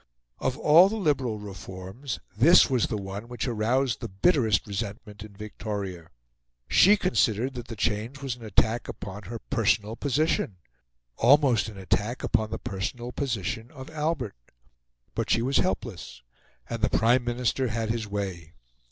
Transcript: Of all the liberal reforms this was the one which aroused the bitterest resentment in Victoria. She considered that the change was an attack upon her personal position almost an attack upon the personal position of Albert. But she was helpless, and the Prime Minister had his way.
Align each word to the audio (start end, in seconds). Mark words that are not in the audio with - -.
Of 0.39 0.57
all 0.57 0.89
the 0.89 0.95
liberal 0.95 1.37
reforms 1.37 2.19
this 2.35 2.71
was 2.71 2.87
the 2.87 2.97
one 2.97 3.27
which 3.27 3.47
aroused 3.47 3.99
the 4.01 4.07
bitterest 4.09 4.65
resentment 4.65 5.21
in 5.21 5.35
Victoria. 5.35 6.09
She 6.67 6.97
considered 6.97 7.53
that 7.53 7.67
the 7.67 7.75
change 7.75 8.19
was 8.19 8.35
an 8.35 8.43
attack 8.43 8.87
upon 8.87 9.25
her 9.25 9.37
personal 9.37 9.95
position 9.95 10.57
almost 11.17 11.69
an 11.69 11.77
attack 11.77 12.23
upon 12.23 12.49
the 12.49 12.57
personal 12.57 13.11
position 13.11 13.69
of 13.69 13.91
Albert. 13.91 14.33
But 15.13 15.29
she 15.29 15.43
was 15.43 15.57
helpless, 15.57 16.23
and 16.67 16.81
the 16.81 16.89
Prime 16.89 17.23
Minister 17.23 17.67
had 17.67 17.91
his 17.91 18.07
way. 18.07 18.55